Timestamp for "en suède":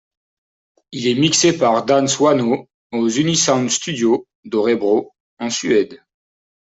5.37-6.01